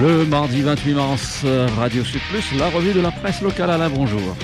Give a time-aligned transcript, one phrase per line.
[0.00, 1.44] Le mardi 28 mars,
[1.78, 3.70] Radio Sud Plus, la revue de la presse locale.
[3.70, 4.36] à la bonjour.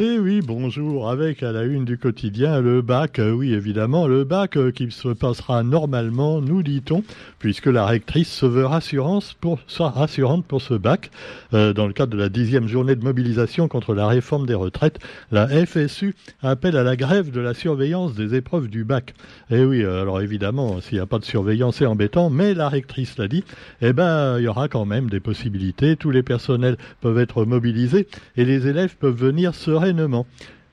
[0.00, 1.10] Eh oui, bonjour.
[1.10, 4.90] Avec à la une du quotidien le bac, euh, oui évidemment, le bac euh, qui
[4.90, 7.04] se passera normalement, nous dit-on,
[7.38, 11.10] puisque la rectrice se veut rassurante pour, rassurante pour ce bac.
[11.52, 14.98] Euh, dans le cadre de la dixième journée de mobilisation contre la réforme des retraites,
[15.30, 19.12] la FSU appelle à la grève de la surveillance des épreuves du bac.
[19.50, 23.18] Eh oui, alors évidemment, s'il n'y a pas de surveillance, c'est embêtant, mais la rectrice
[23.18, 23.44] l'a dit,
[23.82, 25.96] eh ben, il y aura quand même des possibilités.
[25.96, 29.81] Tous les personnels peuvent être mobilisés et les élèves peuvent venir se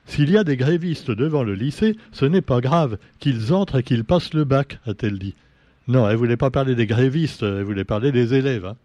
[0.06, 3.82] s'il y a des grévistes devant le lycée, ce n'est pas grave qu'ils entrent et
[3.82, 5.34] qu'ils passent le bac, a-t-elle dit.
[5.86, 8.66] Non, elle voulait pas parler des grévistes, elle voulait parler des élèves.
[8.66, 8.76] Hein.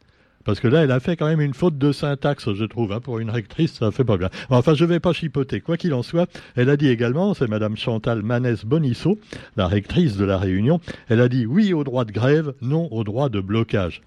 [0.43, 2.91] Parce que là, elle a fait quand même une faute de syntaxe, je trouve.
[2.91, 2.99] Hein.
[2.99, 4.29] Pour une rectrice, ça fait pas bien.
[4.49, 5.59] Enfin, je ne vais pas chipoter.
[5.59, 9.17] Quoi qu'il en soit, elle a dit également, c'est Madame Chantal Manès Bonisso,
[9.57, 10.79] la rectrice de la Réunion,
[11.09, 14.01] elle a dit oui au droit de grève, non au droit de blocage.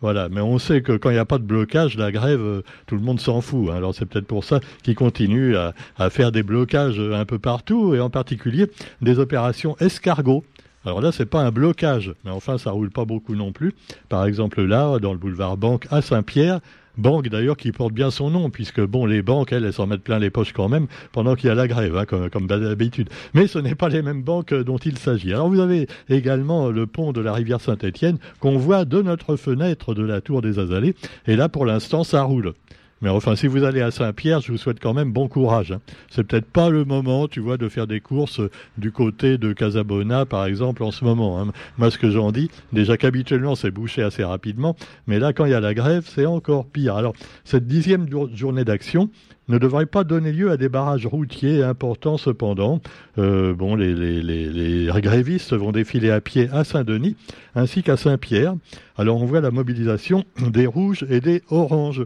[0.00, 2.62] Voilà, mais on sait que quand il n'y a pas de blocage, la grève, euh,
[2.86, 3.68] tout le monde s'en fout.
[3.70, 3.76] Hein.
[3.76, 8.00] Alors c'est peut-être pour ça qu'ils continuent à, faire des blocages un peu partout, et
[8.00, 8.66] en particulier
[9.02, 10.44] des opérations escargot.
[10.84, 13.74] Alors là, c'est pas un blocage, mais enfin, ça roule pas beaucoup non plus.
[14.08, 16.60] Par exemple, là, dans le boulevard Banque à Saint-Pierre,
[16.98, 20.02] Banque d'ailleurs qui porte bien son nom, puisque bon, les banques, elles, elles s'en mettent
[20.02, 23.08] plein les poches quand même, pendant qu'il y a la grève, hein, comme, d'habitude.
[23.34, 25.32] Mais ce n'est pas les mêmes banques dont il s'agit.
[25.32, 29.94] Alors vous avez également le pont de la rivière Saint-Étienne qu'on voit de notre fenêtre
[29.94, 30.94] de la tour des Azalées,
[31.26, 32.52] et là pour l'instant ça roule.
[33.00, 35.72] Mais enfin, si vous allez à Saint-Pierre, je vous souhaite quand même bon courage.
[35.72, 35.80] Hein.
[36.10, 38.40] C'est peut-être pas le moment, tu vois, de faire des courses
[38.76, 41.40] du côté de Casabona, par exemple, en ce moment.
[41.40, 41.52] Hein.
[41.78, 44.76] Moi, ce que j'en dis, déjà qu'habituellement, c'est bouché assez rapidement,
[45.06, 46.96] mais là, quand il y a la grève, c'est encore pire.
[46.96, 49.10] Alors, cette dixième journée d'action,
[49.48, 52.80] ne devrait pas donner lieu à des barrages routiers importants cependant.
[53.16, 57.16] Euh, bon, les, grévistes vont défiler à pied à Saint-Denis
[57.54, 58.54] ainsi qu'à Saint-Pierre.
[58.96, 62.04] Alors on voit la mobilisation des rouges et des oranges.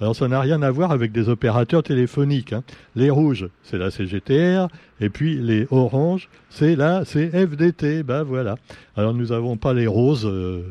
[0.00, 2.52] Alors ça n'a rien à voir avec des opérateurs téléphoniques.
[2.52, 2.62] Hein.
[2.94, 4.68] Les rouges, c'est la CGTR,
[5.00, 8.04] et puis les oranges, c'est la CFDT.
[8.04, 8.56] Ben voilà.
[8.96, 10.26] Alors nous n'avons pas les roses.
[10.26, 10.62] Euh,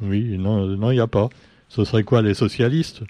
[0.00, 1.28] oui, non, non, il n'y a pas.
[1.68, 3.02] Ce serait quoi les socialistes?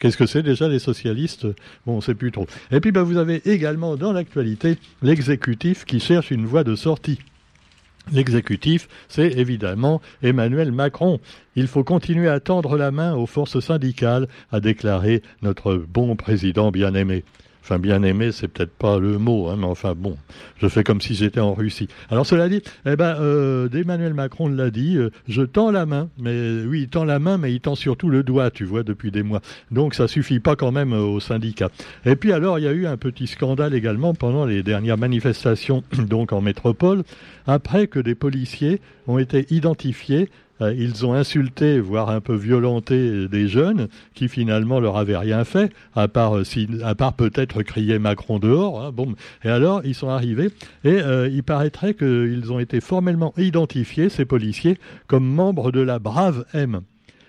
[0.00, 1.46] Qu'est-ce que c'est déjà les socialistes?
[1.86, 2.46] Bon, on ne sait plus trop.
[2.70, 7.18] Et puis ben, vous avez également dans l'actualité l'exécutif qui cherche une voie de sortie.
[8.12, 11.20] L'exécutif, c'est évidemment Emmanuel Macron.
[11.54, 16.70] Il faut continuer à tendre la main aux forces syndicales, a déclaré notre bon président
[16.70, 17.24] bien-aimé.
[17.62, 20.16] Enfin, bien aimé, c'est peut-être pas le mot, hein, mais enfin bon,
[20.60, 21.88] je fais comme si j'étais en Russie.
[22.10, 26.08] Alors cela dit, eh ben, euh, Emmanuel Macron l'a dit, euh, je tends la main,
[26.18, 29.10] mais oui, il tend la main, mais il tend surtout le doigt, tu vois, depuis
[29.10, 29.40] des mois.
[29.70, 31.70] Donc ça suffit pas quand même euh, aux syndicats.
[32.06, 35.84] Et puis alors, il y a eu un petit scandale également pendant les dernières manifestations,
[35.98, 37.02] donc en métropole,
[37.46, 43.48] après que des policiers ont été identifiés ils ont insulté, voire un peu violenté des
[43.48, 48.82] jeunes qui finalement leur avaient rien fait, à part, euh, peut-être crier Macron dehors.
[48.82, 48.92] Hein.
[49.44, 50.50] Et alors, ils sont arrivés
[50.84, 55.98] et euh, il paraîtrait qu'ils ont été formellement identifiés, ces policiers, comme membres de la
[55.98, 56.80] Brave M.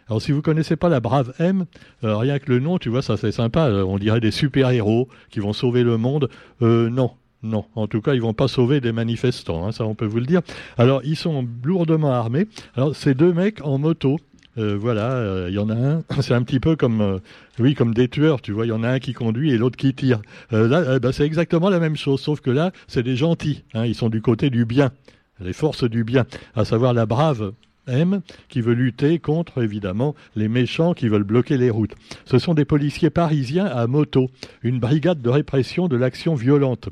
[0.07, 1.65] Alors si vous connaissez pas la Brave M,
[2.03, 3.69] rien que le nom, tu vois, ça c'est sympa.
[3.69, 6.29] on dirait des super-héros qui vont sauver le monde.
[6.59, 7.11] non,
[7.43, 10.19] non, en tout cas, ils vont pas sauver des manifestants, hein, ça on peut vous
[10.19, 10.41] le dire.
[10.77, 12.47] Alors, ils sont lourdement armés.
[12.75, 14.17] Alors, ces deux mecs en moto,
[14.57, 17.19] euh, voilà, euh, il y en a un, c'est un petit peu comme, euh,
[17.59, 19.77] oui, comme des tueurs, tu vois, il y en a un qui conduit et l'autre
[19.77, 20.21] qui tire.
[20.51, 23.95] là, bah, c'est exactement la même chose, sauf que là, c'est des gentils, hein, ils
[23.95, 24.91] sont du côté du bien,
[25.39, 26.25] les forces du bien,
[26.55, 27.53] à savoir la brave
[27.87, 31.95] M qui veut lutter contre, évidemment, les méchants qui veulent bloquer les routes.
[32.25, 34.29] Ce sont des policiers parisiens à moto,
[34.61, 36.89] une brigade de répression de l'action violente.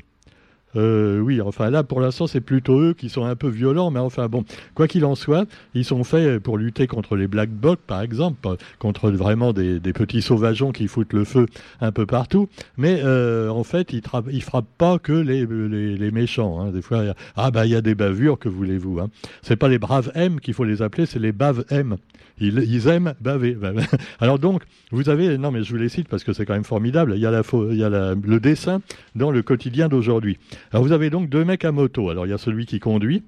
[0.76, 3.98] Euh, oui, enfin là pour l'instant c'est plutôt eux qui sont un peu violents, mais
[3.98, 4.44] enfin bon,
[4.74, 8.56] quoi qu'il en soit, ils sont faits pour lutter contre les black blocs par exemple,
[8.78, 11.46] contre vraiment des, petits sauvageons qui foutent le feu
[11.80, 16.60] un peu partout, mais euh, en fait ils, frappent pas que les, les, méchants.
[16.60, 16.70] Hein.
[16.70, 17.02] Des fois,
[17.36, 19.10] ah bah il y a des bavures, que voulez-vous hein.
[19.42, 21.96] C'est pas les braves M qu'il faut les appeler, c'est les baves M.
[22.40, 23.56] Ils, aiment baver.
[24.20, 26.64] Alors donc, vous avez, non mais je vous les cite parce que c'est quand même
[26.64, 28.80] formidable, il y a, la, il y a le dessin
[29.14, 30.38] dans le quotidien d'aujourd'hui.
[30.72, 32.08] Alors vous avez donc deux mecs à moto.
[32.10, 33.22] Alors il y a celui qui conduit,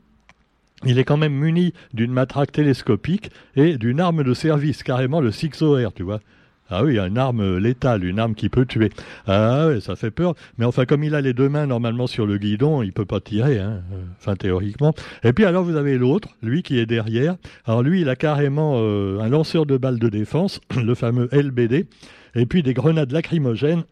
[0.84, 5.30] il est quand même muni d'une matraque télescopique et d'une arme de service, carrément le
[5.30, 6.20] 6OR, tu vois.
[6.70, 8.90] Ah oui, une arme létale, une arme qui peut tuer.
[9.26, 10.34] Ah oui, ça fait peur.
[10.56, 13.20] Mais enfin, comme il a les deux mains normalement sur le guidon, il peut pas
[13.20, 14.94] tirer, hein, euh, enfin théoriquement.
[15.22, 17.36] Et puis alors vous avez l'autre, lui qui est derrière.
[17.66, 21.86] Alors lui, il a carrément euh, un lanceur de balles de défense, le fameux LBD,
[22.34, 23.84] et puis des grenades lacrymogènes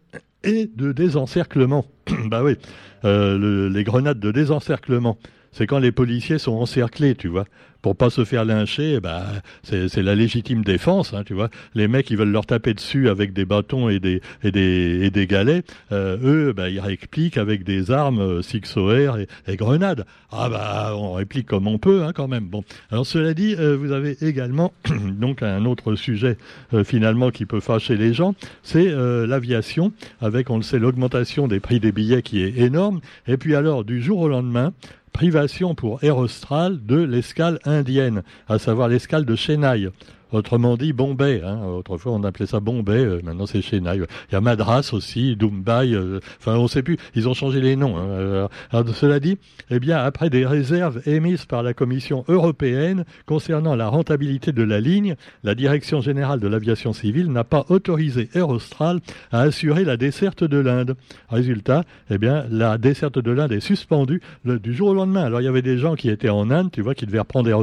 [0.43, 1.85] et de désencerclement.
[2.27, 2.57] bah oui,
[3.05, 5.19] euh, les grenades de désencerclement
[5.53, 7.47] c'est quand les policiers sont encerclés, tu vois
[7.83, 9.25] pour pas se faire lyncher, bah,
[9.63, 11.49] c'est la légitime défense, hein, tu vois.
[11.75, 15.11] Les mecs, ils veulent leur taper dessus avec des bâtons et des et des et
[15.11, 15.65] des galets.
[15.93, 20.05] Euh, eux, bah, ils répliquent avec des armes euh, Six OR et, et, grenades.
[20.31, 22.45] Ah bah, on réplique comme on peut, hein, quand même.
[22.45, 26.37] Bon, alors cela dit, euh, vous avez également donc un autre sujet
[26.85, 31.81] finalement qui peut fâcher les gens, c'est l'aviation, avec on le sait l'augmentation des prix
[31.81, 33.01] des billets qui est énorme.
[33.27, 34.73] Et puis alors, du jour au lendemain,
[35.13, 39.91] privation pour Air Austral de l'escale indienne, à savoir l'escale de Chennai.
[40.33, 41.43] Autrement dit, Bombay.
[41.45, 41.61] Hein.
[41.65, 43.05] Autrefois, on appelait ça Bombay.
[43.05, 43.97] Euh, maintenant, c'est Chennai.
[43.97, 45.95] Il y a Madras aussi, Mumbai.
[45.95, 46.99] Euh, enfin, on ne sait plus.
[47.15, 47.97] Ils ont changé les noms.
[47.97, 48.49] Hein.
[48.71, 49.39] Alors, cela dit,
[49.71, 54.81] eh bien, après des réserves émises par la Commission européenne concernant la rentabilité de la
[54.81, 59.01] ligne, la Direction générale de l'aviation civile n'a pas autorisé Air Austral
[59.33, 60.97] à assurer la desserte de l'Inde.
[61.29, 65.25] Résultat, eh bien, la desserte de l'Inde est suspendue du jour au lendemain.
[65.25, 67.49] Alors, il y avait des gens qui étaient en Inde, tu vois, qui devaient reprendre
[67.49, 67.61] Air.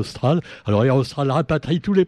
[0.65, 2.05] Alors, Air Austral rapatrie tous les,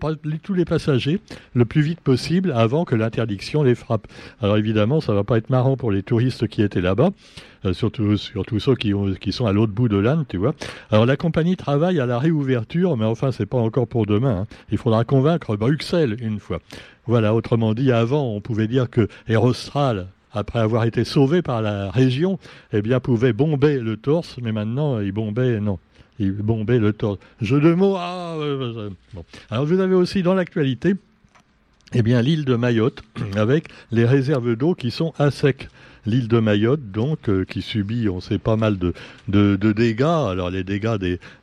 [0.50, 1.20] tous les passagers
[1.54, 4.08] le plus vite possible avant que l'interdiction les frappe.
[4.42, 7.12] Alors évidemment, ça va pas être marrant pour les touristes qui étaient là-bas.
[7.66, 8.92] Euh, surtout, surtout ceux qui,
[9.22, 10.56] qui sont à l'autre bout de l'Inde, tu vois.
[10.90, 14.40] Alors la compagnie travaille à la réouverture, mais enfin c'est pas encore pour demain.
[14.42, 14.48] Hein.
[14.72, 16.62] Il faudra convaincre Bruxelles une fois.
[17.06, 21.62] Voilà, autrement dit, avant on pouvait dire que Air Austral après avoir été sauvé par
[21.62, 22.40] la région,
[22.74, 25.78] eh bien pouvait bomber le torse, mais maintenant il bombait non
[26.20, 26.94] il bombait le.
[27.42, 27.96] Jeu de mots.
[27.98, 28.36] Ah.
[29.50, 30.96] Alors vous avez aussi dans l'actualité,
[31.94, 33.04] eh bien l'île de Mayotte
[33.36, 35.70] avec les réserves d'eau qui sont à sec.
[36.06, 38.94] L'île de Mayotte, donc, euh, qui subit, on sait, pas mal de,
[39.28, 40.02] dégâts.
[40.04, 40.96] Alors, les dégâts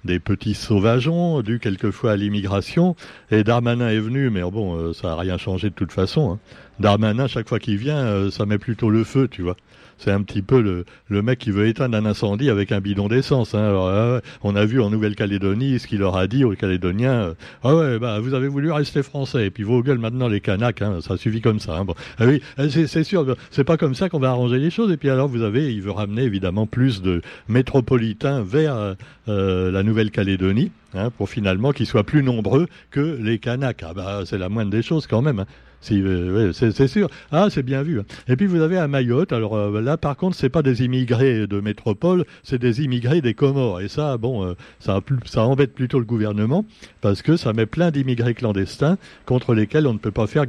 [0.04, 2.96] des, petits sauvageons, dus quelquefois à l'immigration.
[3.30, 6.32] Et Darmanin est venu, mais bon, euh, ça n'a rien changé de toute façon.
[6.32, 6.38] Hein.
[6.80, 9.56] Darmanin, chaque fois qu'il vient, euh, ça met plutôt le feu, tu vois
[9.98, 13.08] c'est un petit peu le, le mec qui veut éteindre un incendie avec un bidon
[13.08, 13.54] d'essence.
[13.54, 13.58] Hein.
[13.58, 17.12] Euh, on a vu en Nouvelle-Calédonie ce qu'il leur a dit aux Calédoniens.
[17.12, 20.40] Euh, ah ouais, bah vous avez voulu rester français et puis vos gueules maintenant les
[20.40, 21.76] Kanaks, hein, ça suffit comme ça.
[21.76, 21.84] Hein.
[21.84, 21.94] Bon.
[22.18, 24.92] Ah oui, euh, c'est sûr, c'est pas comme ça qu'on va arranger les choses.
[24.92, 28.96] Et puis alors vous avez, il veut ramener évidemment plus de métropolitains vers
[29.26, 30.70] la Nouvelle-Calédonie.
[30.94, 33.82] Hein, pour finalement qu'ils soient plus nombreux que les Kanaks.
[33.82, 35.40] Ah bah c'est la moindre des choses quand même.
[35.40, 35.46] Hein.
[35.92, 37.08] Euh, c'est sûr.
[37.30, 38.00] Ah, c'est bien vu.
[38.00, 38.04] Hein.
[38.28, 39.32] Et puis vous avez à Mayotte.
[39.32, 43.34] Alors euh, là, par contre, c'est pas des immigrés de métropole, c'est des immigrés des
[43.34, 43.80] Comores.
[43.80, 46.64] Et ça, bon, euh, ça, ça embête plutôt le gouvernement
[47.00, 50.46] parce que ça met plein d'immigrés clandestins contre lesquels on ne peut pas faire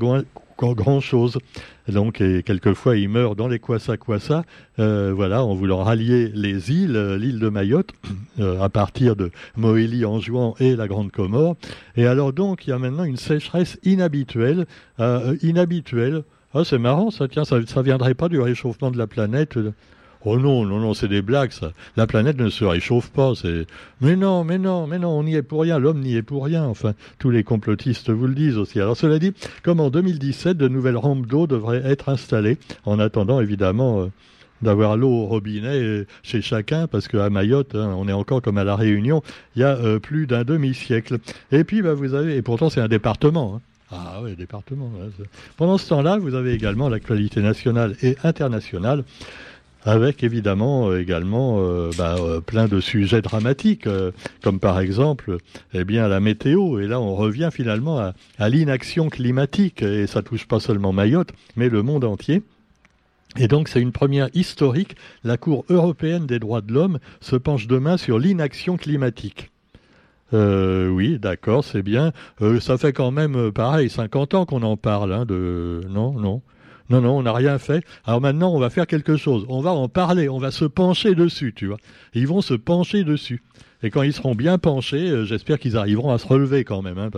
[0.58, 1.38] grand chose.
[1.88, 4.44] Donc, et quelquefois, ils meurent dans les Kwassa Kwassa,
[4.80, 7.92] euh, voilà, en voulant rallier les îles, euh, l'île de Mayotte,
[8.40, 11.56] euh, à partir de Moélie en juin et la Grande Comore.
[11.96, 14.66] Et alors, donc, il y a maintenant une sécheresse inhabituelle,
[15.42, 16.24] inhabituelle.
[16.54, 19.58] Ah, c'est marrant, ça, tiens, ça, ça viendrait pas du réchauffement de la planète.
[20.26, 21.72] Oh non, non, non, c'est des blagues, ça.
[21.96, 23.34] La planète ne se réchauffe pas.
[24.02, 25.80] Mais non, mais non, mais non, on n'y est pour rien.
[25.80, 26.64] L'homme n'y est pour rien.
[26.64, 28.80] Enfin, tous les complotistes vous le disent aussi.
[28.80, 29.34] Alors, cela dit,
[29.64, 34.02] comme en 2017, de nouvelles rampes d'eau devraient être installées, en attendant, évidemment.
[34.02, 34.08] Euh,
[34.62, 38.58] d'avoir l'eau au robinet euh, chez chacun, parce qu'à Mayotte, hein, on est encore comme
[38.58, 39.22] à la Réunion,
[39.56, 41.20] il y a euh, plus d'un demi-siècle.
[41.52, 43.58] Et puis, bah, vous avez, et pourtant c'est un département.
[43.58, 43.62] Hein.
[43.92, 44.92] Ah oui, département.
[45.56, 49.06] Pendant ce temps-là, vous avez également l'actualité nationale et internationale
[49.88, 53.88] avec évidemment euh, également euh, bah, euh, plein de sujets dramatiques,
[54.44, 55.38] comme par exemple
[55.74, 56.80] eh bien la météo.
[56.80, 57.98] Et là, on revient finalement
[58.38, 62.44] à, l'inaction climatique, et ça touche pas seulement Mayotte, mais le monde entier.
[63.38, 64.96] Et donc c'est une première historique.
[65.24, 69.52] La Cour européenne des droits de l'homme se penche demain sur l'inaction climatique.
[70.34, 72.12] Oui, d'accord, c'est bien.
[72.60, 75.14] ça fait quand même, pareil, 50 ans qu'on en parle.
[75.14, 76.42] Hein, de non, non.
[76.90, 77.84] Non, non, on n'a rien fait.
[78.06, 79.46] Alors maintenant, on va faire quelque chose.
[79.50, 81.78] On va en parler, on va se pencher dessus, tu vois.
[82.14, 83.44] ils vont se pencher dessus.
[83.84, 86.98] Et quand ils seront bien penchés, euh, j'espère qu'ils arriveront à se relever quand même.
[86.98, 87.10] Hein,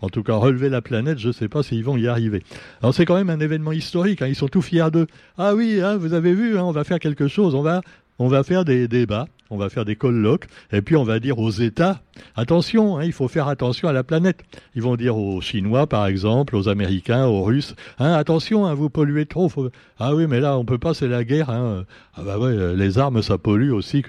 [0.00, 2.42] en tout cas, relever la planète, je ne sais pas s'ils vont y arriver.
[2.80, 4.22] Alors c'est quand même un événement historique.
[4.22, 5.06] Hein, ils sont tout fiers d'eux.
[5.36, 7.54] Ah oui, hein, vous avez vu, on va faire quelque chose.
[7.54, 7.82] On va,
[8.18, 11.38] on va faire des débats on va faire des colloques, et puis on va dire
[11.38, 12.00] aux États,
[12.34, 14.44] attention, hein, il faut faire attention à la planète.
[14.74, 18.90] Ils vont dire aux Chinois, par exemple, aux Américains, aux Russes, hein, attention, hein, vous
[18.90, 19.50] polluez trop.
[19.98, 21.50] Ah oui, mais là, on peut pas, c'est la guerre.
[21.50, 24.02] Ah bah ouais, les armes, ça pollue aussi.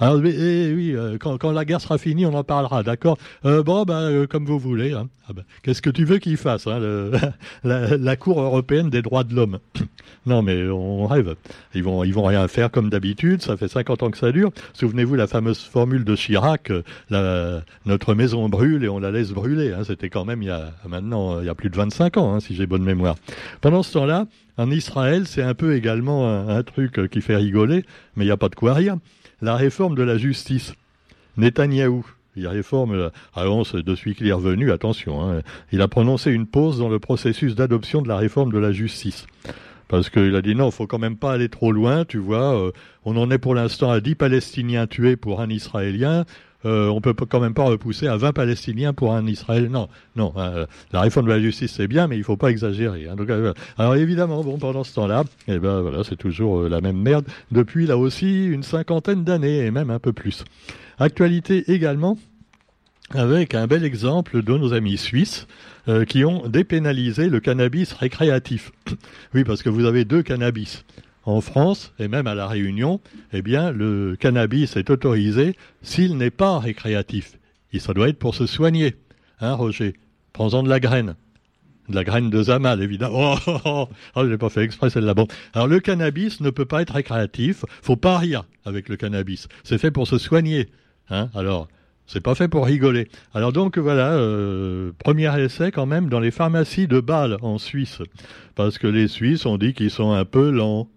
[0.00, 3.84] Alors, eh oui, euh, quand, la guerre sera finie, on en parlera, d'accord euh, Bon,
[3.84, 4.92] bah, euh, comme vous voulez.
[4.94, 6.66] Ah bah, Qu'est-ce que tu veux qu'ils fassent
[7.64, 9.58] la, Cour européenne des droits de l'homme?
[10.26, 11.36] Non, mais on rêve.
[11.72, 13.42] Ils vont, vont rien faire comme d'habitude.
[13.42, 14.32] Ça fait 50 ans que ça
[14.72, 16.72] Souvenez-vous la fameuse formule de Chirac,
[17.12, 19.72] euh, notre maison brûle et on la laisse brûler.
[19.72, 19.84] Hein.
[19.84, 22.40] C'était quand même il y a maintenant il y a plus de 25 ans, hein,
[22.40, 23.16] si j'ai bonne mémoire.
[23.60, 24.26] Pendant ce temps-là,
[24.58, 27.84] en Israël, c'est un peu également un, truc qui fait rigoler,
[28.16, 28.96] mais il n'y a pas de quoi rire.
[29.42, 30.74] La réforme de la justice.
[31.36, 32.06] Netanyahou.
[32.36, 35.40] Il réforme, alors depuis qu'il est revenu, attention, hein,
[35.72, 39.26] il a prononcé une pause dans le processus d'adoption de la réforme de la justice.
[39.88, 42.60] Parce qu'il a dit non, faut quand même pas aller trop loin, tu vois.
[42.60, 42.72] Euh,
[43.04, 46.24] on en est pour l'instant à 10 Palestiniens tués pour un Israélien.
[46.66, 49.68] Euh, on peut quand même pas repousser à 20 Palestiniens pour un Israël.
[49.70, 50.32] Non, non.
[50.36, 53.08] Euh, la réforme de la justice c'est bien, mais il faut pas exagérer.
[53.08, 53.14] Hein.
[53.14, 56.96] Donc, euh, alors évidemment, bon, pendant ce temps-là, eh ben voilà, c'est toujours la même
[56.96, 60.44] merde depuis là aussi une cinquantaine d'années et même un peu plus.
[60.98, 62.18] Actualité également
[63.10, 65.46] avec un bel exemple de nos amis suisses
[66.08, 68.72] qui ont dépénalisé le cannabis récréatif.
[69.34, 70.84] oui, parce que vous avez deux cannabis
[71.26, 73.00] en France et même à La Réunion,
[73.32, 77.38] eh bien, le cannabis est autorisé s'il n'est pas récréatif.
[77.72, 78.96] Et ça doit être pour se soigner.
[79.40, 79.94] Hein, Roger?
[80.32, 81.16] Prends-en de la graine.
[81.88, 83.36] De la graine de zamal, évidemment.
[83.46, 85.14] Oh, oh, oh, oh pas fait exprès celle-là.
[85.14, 85.26] Bon.
[85.52, 87.64] Alors, le cannabis ne peut pas être récréatif.
[87.82, 89.48] Faut pas rire avec le cannabis.
[89.64, 90.68] C'est fait pour se soigner.
[91.10, 91.68] Hein Alors,
[92.06, 93.08] c'est pas fait pour rigoler.
[93.34, 98.00] Alors donc voilà, euh, premier essai quand même dans les pharmacies de Bâle en Suisse,
[98.54, 100.88] parce que les Suisses ont dit qu'ils sont un peu lents.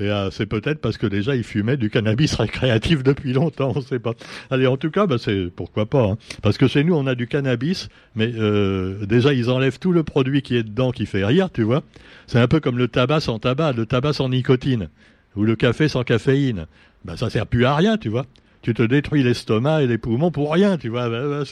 [0.00, 3.80] Et euh, c'est peut-être parce que déjà ils fumaient du cannabis récréatif depuis longtemps, on
[3.80, 4.12] ne sait pas.
[4.48, 5.16] Allez, en tout cas, bah,
[5.56, 6.04] pourquoi pas.
[6.04, 6.18] Hein.
[6.40, 10.04] Parce que chez nous, on a du cannabis, mais euh, déjà ils enlèvent tout le
[10.04, 11.82] produit qui est dedans qui fait rire, tu vois.
[12.28, 14.88] C'est un peu comme le tabac sans tabac, le tabac sans nicotine,
[15.34, 16.66] ou le café sans caféine.
[17.04, 18.26] Bah, ça sert plus à rien, tu vois
[18.62, 21.08] tu te détruis l'estomac et les poumons pour rien, tu vois.
[21.08, 21.44] Bah,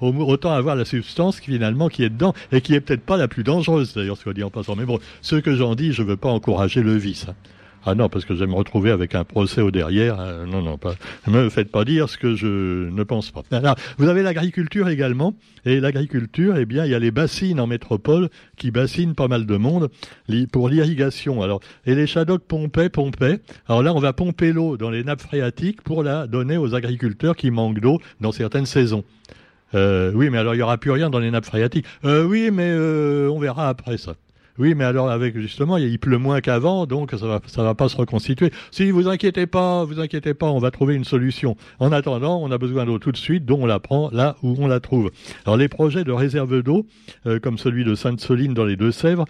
[0.00, 3.28] bah, autant avoir la substance finalement qui est dedans et qui est peut-être pas la
[3.28, 4.76] plus dangereuse d'ailleurs, soit dit en passant.
[4.76, 7.26] Mais bon, ce que j'en dis, je veux pas encourager le vice.
[7.28, 7.34] Hein.
[7.90, 10.20] Ah non, parce que je vais me retrouver avec un procès au derrière.
[10.20, 10.78] Euh, non, non.
[11.26, 13.44] Ne me faites pas dire ce que je ne pense pas.
[13.96, 15.32] Vous avez l'agriculture également.
[15.64, 18.28] Et l'agriculture, eh bien, il y a les bassines en métropole
[18.58, 19.88] qui bassinent pas mal de monde
[20.52, 21.40] pour l'irrigation.
[21.40, 23.40] Alors, et les Shadocks pompaient, pompaient.
[23.68, 27.36] Alors là, on va pomper l'eau dans les nappes phréatiques pour la donner aux agriculteurs
[27.36, 29.02] qui manquent d'eau dans certaines saisons.
[29.74, 31.86] Euh, oui, mais alors il n'y aura plus rien dans les nappes phréatiques.
[32.04, 32.70] Euh, oui, mais
[33.30, 34.14] on verra après ça.
[34.58, 37.96] Oui, mais alors avec justement, il pleut moins qu'avant, donc ça va, va pas se
[37.96, 38.52] reconstituer.
[38.70, 41.56] Si vous inquiétez pas, vous inquiétez pas, on va trouver une solution.
[41.78, 44.56] En attendant, on a besoin d'eau tout de suite, donc on la prend là où
[44.58, 45.10] on la trouve.
[45.46, 46.86] Alors les projets de réserve d'eau,
[47.26, 49.24] euh, comme celui de Sainte-Soline dans les Deux-Sèvres,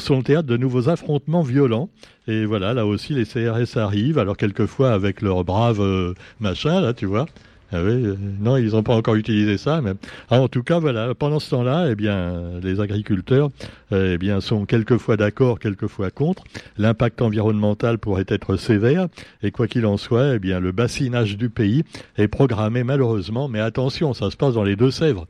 [0.00, 1.88] sont le théâtre de nouveaux affrontements violents.
[2.26, 6.92] Et voilà, là aussi les CRS arrivent, alors quelquefois avec leur brave euh, machin, là,
[6.92, 7.26] tu vois.
[7.74, 9.80] Ah euh, non, ils n'ont pas encore utilisé ça.
[9.80, 9.94] Mais
[10.30, 11.14] ah, en tout cas, voilà.
[11.14, 13.50] Pendant ce temps-là, eh bien, les agriculteurs,
[13.92, 16.44] eh bien, sont quelquefois d'accord, quelquefois contre.
[16.78, 19.08] L'impact environnemental pourrait être sévère,
[19.42, 21.82] et quoi qu'il en soit, eh bien, le bassinage du pays
[22.16, 23.48] est programmé malheureusement.
[23.48, 25.26] Mais attention, ça se passe dans les Deux-Sèvres,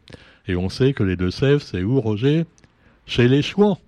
[0.46, 2.44] et on sait que les Deux-Sèvres, c'est où, Roger?
[3.06, 3.78] Chez les Chouans.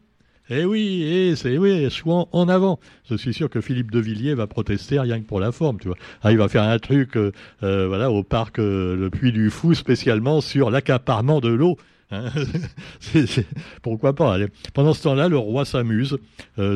[0.48, 2.78] Eh oui, eh, c'est oui, Chouan en avant.
[3.10, 5.88] Je suis sûr que Philippe de Villiers va protester rien que pour la forme, tu
[5.88, 5.96] vois.
[6.22, 7.32] Ah, il va faire un truc, euh,
[7.64, 11.76] euh, voilà, au parc euh, le Puy du Fou, spécialement sur l'accaparement de l'eau.
[12.10, 12.24] Hein.
[13.82, 14.36] pourquoi pas.
[14.74, 16.18] Pendant ce temps-là, le roi s'amuse,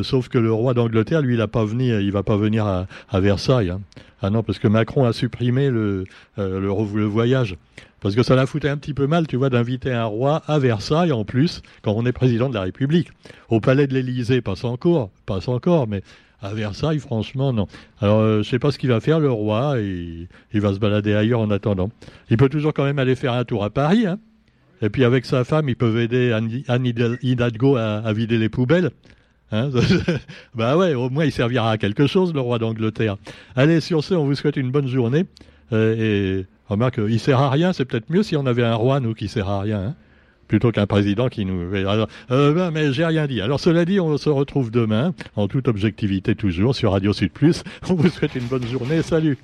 [0.02, 3.20] sauf que le roi d'Angleterre, lui, il a pas venu, il va pas venir à,
[3.20, 3.70] Versailles.
[3.70, 3.80] Hein.
[4.22, 6.04] Ah non, parce que Macron a supprimé le,
[6.36, 7.56] le, le voyage.
[8.00, 10.58] Parce que ça la foutait un petit peu mal, tu vois, d'inviter un roi à
[10.58, 13.10] Versailles en plus, quand on est président de la République.
[13.50, 16.02] Au palais de l'Élysée, passe encore, passe encore, mais
[16.40, 17.66] à Versailles, franchement, non.
[18.00, 20.78] Alors, euh, je sais pas ce qu'il va faire, le roi, et il va se
[20.78, 21.90] balader ailleurs en attendant.
[22.30, 24.18] Il peut toujours quand même aller faire un tour à Paris, hein.
[24.82, 26.86] Et puis avec sa femme, ils peuvent aider Anne
[27.22, 28.90] Hidalgo à, vider les poubelles.
[29.52, 29.70] Hein
[30.54, 33.16] bah ouais, au moins il servira à quelque chose, le roi d'Angleterre.
[33.56, 35.26] Allez, sur ce, on vous souhaite une bonne journée.
[35.72, 39.00] Euh, et Remarque, il sert à rien, c'est peut-être mieux si on avait un roi,
[39.00, 39.94] nous, qui sert à rien, hein,
[40.46, 41.74] plutôt qu'un président qui nous...
[41.74, 43.40] Euh, ben, mais j'ai rien dit.
[43.40, 47.32] Alors, cela dit, on se retrouve demain, en toute objectivité toujours, sur Radio Sud.
[47.88, 49.02] On vous souhaite une bonne journée.
[49.02, 49.36] Salut